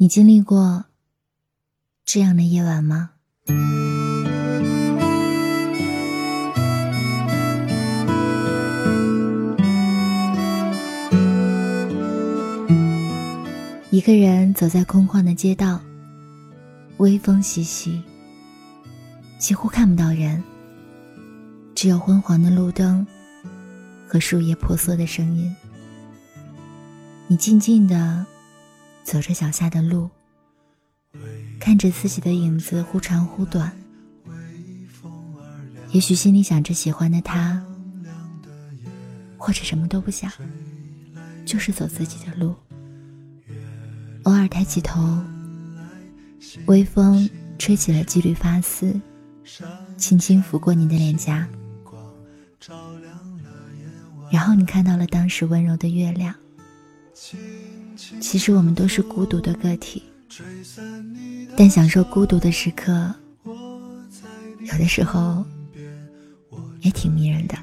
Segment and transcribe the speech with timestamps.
[0.00, 0.84] 你经历过
[2.04, 3.10] 这样的夜晚吗？
[13.90, 15.80] 一个人走在空旷的街道，
[16.98, 18.00] 微风习习，
[19.36, 20.40] 几乎看不到人，
[21.74, 23.04] 只有昏黄的路灯
[24.06, 25.52] 和树叶婆娑的声音。
[27.26, 28.24] 你静静的。
[29.04, 30.08] 走着脚下的路，
[31.58, 33.72] 看着自己的影子忽长忽短。
[35.90, 37.64] 也许心里想着喜欢的他，
[39.38, 40.30] 或者什么都不想，
[41.46, 42.54] 就是走自己的路。
[44.24, 45.00] 偶尔抬起头，
[46.66, 47.28] 微风
[47.58, 49.00] 吹起了几缕发丝，
[49.96, 51.48] 轻轻拂过你的脸颊，
[54.30, 56.34] 然后你看到了当时温柔的月亮。
[58.20, 60.02] 其实我们都是孤独的个体，
[61.56, 63.12] 但享受孤独的时刻，
[63.44, 65.44] 有的时候
[66.80, 67.58] 也挺迷人的。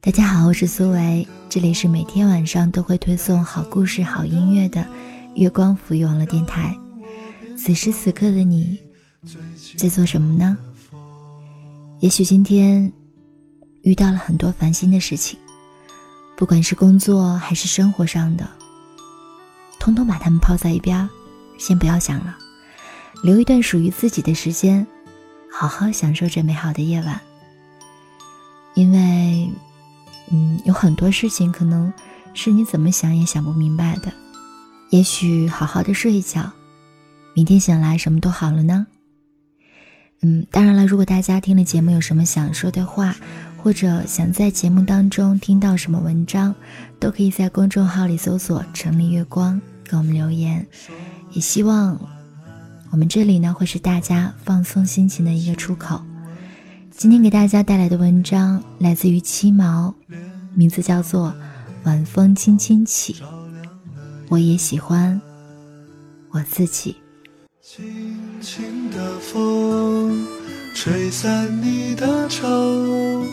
[0.00, 4.86] 大家好，我是苏维，这里是每天晚上都会推送好故事、好音乐的
[5.34, 6.74] 月光浮语网络电台。
[7.58, 8.78] 此时此刻的你
[9.76, 10.56] 在做什么呢？
[12.00, 12.90] 也许今天
[13.82, 15.38] 遇到了很多烦心的事情。
[16.38, 18.48] 不管是工作还是生活上的，
[19.80, 21.10] 通通把它们抛在一边，
[21.58, 22.38] 先不要想了，
[23.24, 24.86] 留一段属于自己的时间，
[25.52, 27.20] 好好享受这美好的夜晚。
[28.74, 29.50] 因为，
[30.30, 31.92] 嗯，有很多事情可能
[32.34, 34.12] 是你怎么想也想不明白的。
[34.90, 36.48] 也许好好的睡一觉，
[37.34, 38.86] 明天醒来什么都好了呢。
[40.22, 43.16] 嗯，当然了，如果大家听了节目有什么想说的话。
[43.62, 46.54] 或者想在节目当中听到什么文章，
[46.98, 50.66] 都可以在公众号里搜索“城里月光”给我们留言。
[51.32, 52.00] 也希望
[52.90, 56.00] 我们这里呢会是大家放松心情的一个出口。
[56.90, 59.94] 今天给大家带来的文章来自于七毛，
[60.54, 61.28] 名字叫做
[61.84, 63.14] 《晚风轻轻起》，
[64.28, 65.20] 我也喜欢
[66.30, 66.96] 我自己。
[67.60, 67.84] 轻
[68.40, 70.26] 轻的风，
[70.74, 73.24] 吹散你的愁。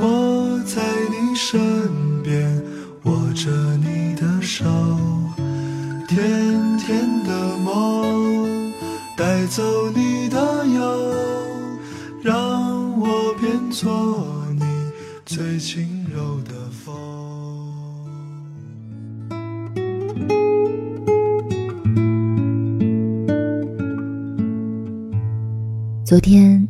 [0.00, 2.62] 我在你身边，
[3.04, 4.64] 握着你的手，
[6.06, 6.18] 甜
[6.78, 8.72] 甜的梦，
[9.16, 11.14] 带走你的忧，
[12.22, 14.64] 让我变作你
[15.26, 16.94] 最轻柔的风。
[26.04, 26.66] 昨天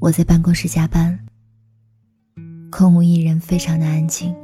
[0.00, 1.23] 我在办公室加班。
[2.76, 4.34] 空无一人，非常的安静。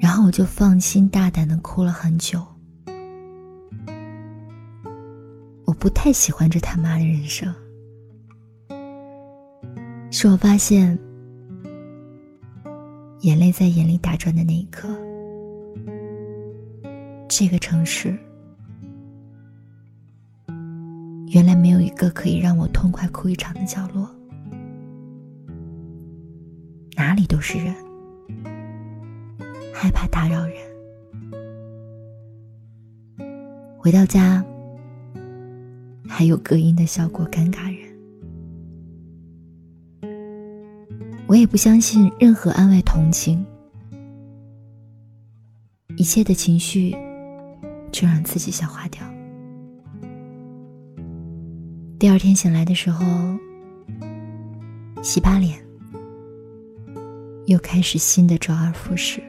[0.00, 2.44] 然后我就放心大胆的哭了很久。
[5.64, 7.54] 我不太喜欢这他妈的人生。
[10.10, 10.98] 是我发现，
[13.20, 14.88] 眼泪在眼里打转的那一刻，
[17.28, 18.18] 这个城市
[21.28, 24.10] 原来没有一个可以让我痛快哭一场的角落。
[27.22, 27.72] 里都是人，
[29.72, 30.56] 害怕打扰人。
[33.78, 34.44] 回到家，
[36.08, 37.92] 还有隔音的效果，尴尬人。
[41.28, 43.46] 我也不相信任何安慰、同情，
[45.96, 46.90] 一切的情绪
[47.92, 49.00] 就让自己消化掉。
[52.00, 53.04] 第二天醒来的时候，
[55.04, 55.62] 洗把脸。
[57.52, 59.22] 又开始新的周而复始，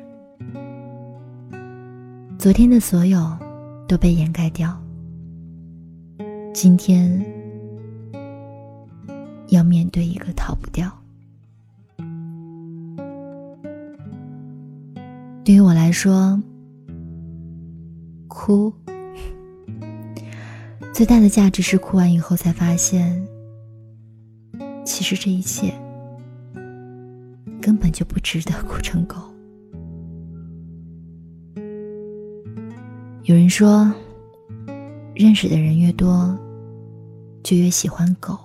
[2.39, 3.37] 昨天的所有
[3.85, 4.81] 都被掩盖掉，
[6.53, 7.21] 今天
[9.49, 10.89] 要面对一个逃不掉。
[15.43, 16.41] 对于我来说，
[18.29, 18.73] 哭
[20.93, 23.21] 最大的价值是哭完以后才发现，
[24.85, 25.73] 其实这一切。
[27.83, 29.17] 根本就不值得哭成狗。
[33.23, 33.93] 有人说，
[35.13, 36.33] 认识的人越多，
[37.43, 38.39] 就越喜欢狗。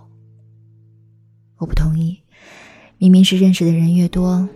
[1.59, 2.21] 我不同意，
[2.97, 4.49] 明明是认识的人越多，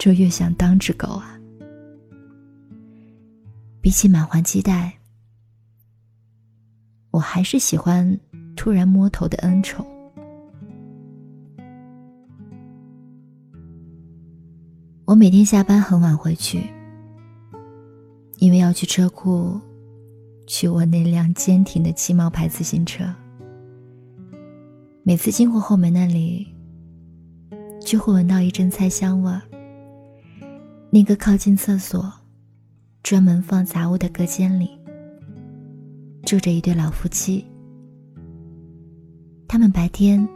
[0.00, 1.38] 就越想当只狗啊。
[3.80, 4.98] 比起满怀期待，
[7.12, 8.18] 我还是喜欢
[8.56, 9.86] 突然摸头的恩宠。
[15.06, 16.68] 我每天下班很晚回去，
[18.38, 19.60] 因为要去车库
[20.48, 23.04] 取我那辆坚挺的七毛牌自行车。
[25.04, 26.52] 每次经过后门那里，
[27.80, 29.40] 就会闻到一阵菜香味儿。
[30.90, 32.12] 那个靠近厕所、
[33.04, 34.68] 专门放杂物的隔间里，
[36.24, 37.46] 住着一对老夫妻。
[39.46, 40.28] 他们白天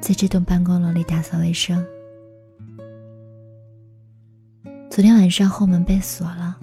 [0.00, 1.84] 在这栋办公楼里打扫卫生。
[4.94, 6.56] 昨天晚上后门被锁了，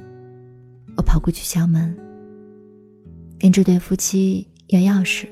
[0.96, 1.94] 我跑过去敲门，
[3.38, 5.28] 跟这对夫妻要钥匙。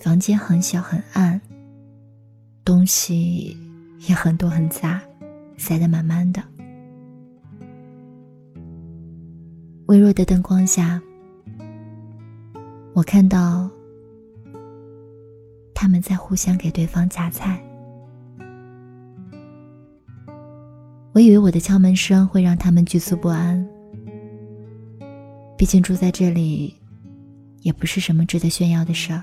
[0.00, 1.40] 房间很小很暗，
[2.64, 3.56] 东西
[4.08, 5.00] 也很多很杂，
[5.56, 6.42] 塞得满满的。
[9.86, 11.00] 微弱的灯光下，
[12.94, 13.70] 我看到
[15.72, 17.62] 他们在互相给对方夹菜。
[21.16, 23.66] 我以为我的敲门声会让他们局促不安，
[25.56, 26.76] 毕竟住在这里
[27.62, 29.22] 也不是什么值得炫耀的事儿。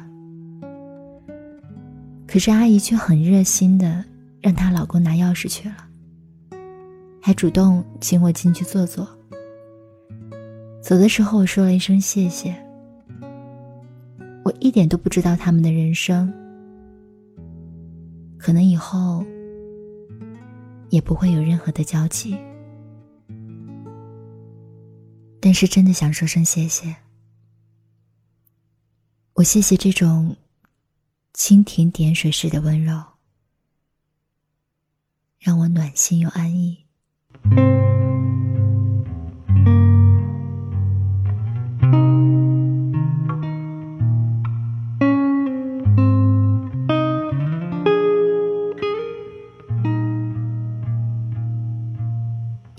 [2.25, 4.03] 可是阿姨却很热心的
[4.41, 5.75] 让她老公拿钥匙去了，
[7.21, 9.07] 还主动请我进去坐坐。
[10.81, 12.55] 走的时候我说了一声谢谢。
[14.43, 16.33] 我一点都不知道他们的人生，
[18.39, 19.23] 可能以后。
[20.93, 22.37] 也不会有任何的交集，
[25.41, 26.95] 但是真的想说声谢谢。
[29.33, 30.35] 我谢谢这种
[31.33, 33.03] 蜻蜓点水式的温柔，
[35.39, 36.85] 让我暖心又安逸。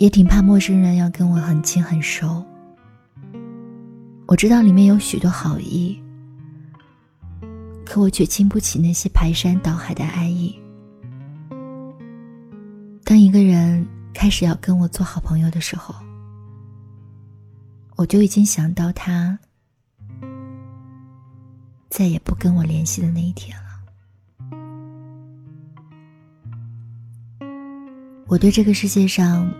[0.05, 2.45] 也挺怕陌生人要跟我很亲很熟。
[4.27, 5.99] 我知道里面有许多好意，
[7.87, 10.55] 可我却经不起那些排山倒海的爱意。
[13.03, 15.95] 当一个人开始要跟我做好朋友的时候，
[17.97, 19.39] 我就已经想到他
[21.89, 23.65] 再也不跟我联系的那一天了。
[28.27, 29.51] 我对这个世界上。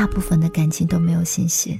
[0.00, 1.78] 大部分的感情都没有信心，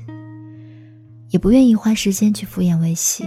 [1.30, 3.24] 也不愿意花时间去敷衍维系，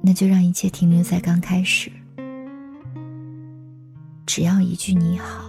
[0.00, 1.92] 那就让一切停留在刚开始。
[4.24, 5.44] 只要一句你好，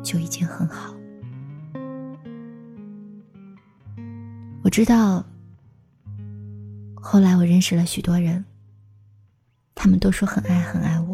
[0.00, 0.94] 就已经很好。
[4.62, 5.26] 我知道，
[6.94, 8.44] 后来我认识了许多人，
[9.74, 11.09] 他们都说很爱很爱我。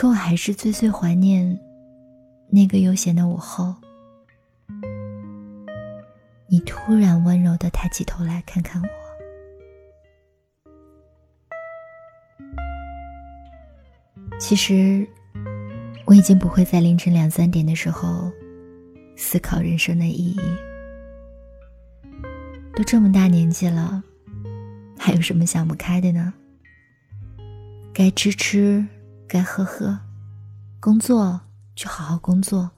[0.00, 1.58] 可我还是最最怀念
[2.50, 3.74] 那个悠闲的午后，
[6.46, 8.88] 你突然温柔的抬起头来看看我。
[14.38, 15.04] 其实
[16.04, 18.30] 我已经不会在凌晨两三点的时候
[19.16, 20.40] 思考人生的意义。
[22.76, 24.00] 都这么大年纪了，
[24.96, 26.32] 还有什么想不开的呢？
[27.92, 28.86] 该吃吃。
[29.30, 29.98] 该喝喝，
[30.80, 31.38] 工作
[31.74, 32.70] 就好好工作，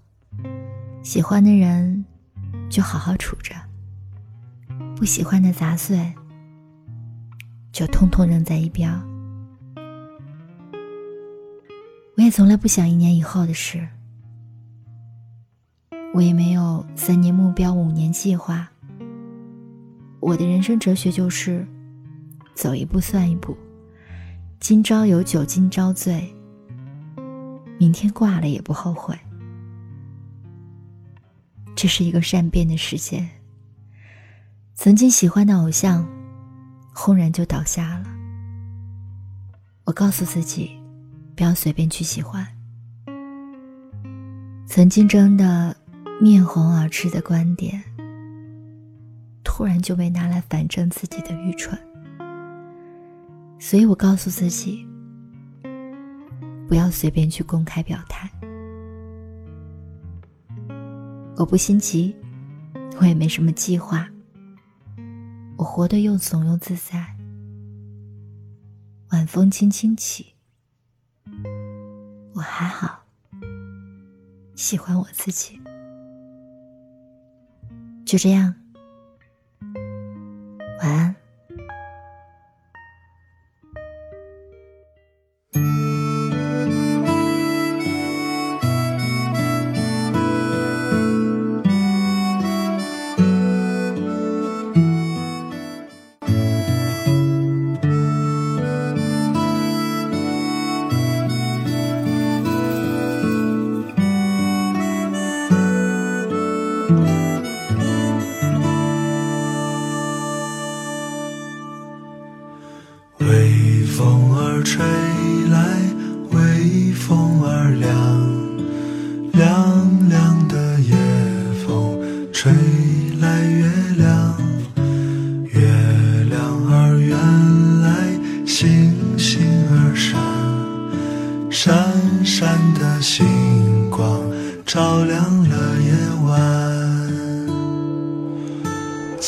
[1.00, 2.04] 喜欢的人
[2.68, 3.54] 就好好处着，
[4.96, 6.12] 不喜欢的杂碎
[7.70, 8.90] 就通通扔在一边。
[12.16, 13.86] 我也从来不想一年以后的事，
[16.12, 18.68] 我也没有三年目标、五年计划。
[20.18, 21.64] 我的人生哲学就是
[22.56, 23.56] 走一步算一步，
[24.58, 26.28] 今朝有酒今朝醉。
[27.80, 29.18] 明天挂了也不后悔。
[31.74, 33.26] 这是一个善变的世界。
[34.74, 36.06] 曾经喜欢的偶像，
[36.92, 38.04] 轰然就倒下了。
[39.84, 40.78] 我告诉自己，
[41.34, 42.46] 不要随便去喜欢。
[44.66, 45.74] 曾经争得
[46.20, 47.82] 面红耳赤的观点，
[49.42, 51.80] 突然就被拿来反证自己的愚蠢。
[53.58, 54.86] 所以我告诉自己。
[56.70, 58.30] 不要随便去公开表态。
[61.36, 62.14] 我不心急，
[63.00, 64.08] 我也没什么计划。
[65.56, 67.16] 我活得又怂又自在。
[69.10, 70.34] 晚风轻轻起，
[72.34, 73.02] 我还好，
[74.54, 75.60] 喜欢我自己。
[78.06, 78.54] 就这样，
[80.80, 81.19] 晚安。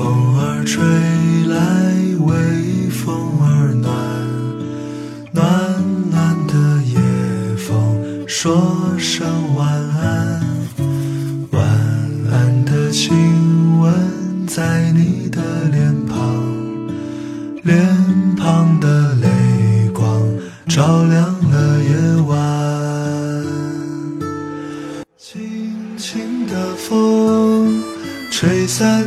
[0.00, 0.82] 风儿吹
[1.44, 1.58] 来，
[2.20, 3.92] 微风儿暖，
[5.30, 5.44] 暖
[6.10, 6.96] 暖的夜
[7.56, 8.50] 风说
[8.96, 10.40] 声晚安，
[11.50, 11.62] 晚
[12.32, 13.92] 安的亲吻
[14.46, 16.16] 在你的脸庞，
[17.62, 17.86] 脸
[18.38, 19.28] 庞的泪
[19.92, 20.18] 光
[20.66, 23.44] 照亮了夜晚，
[25.18, 27.82] 轻轻的风。
[28.32, 29.06] 吹散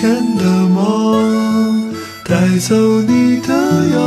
[0.00, 1.92] 甜的梦
[2.24, 3.52] 带走你的
[3.92, 3.98] 忧，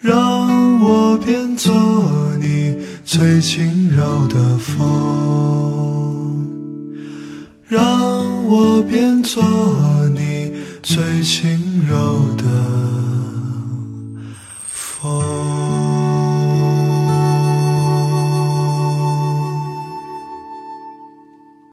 [0.00, 1.72] 让我变作
[2.40, 4.76] 你最轻柔的风，
[7.68, 7.78] 让
[8.48, 9.40] 我变作
[10.16, 10.52] 你
[10.82, 11.94] 最轻柔
[12.30, 12.31] 的。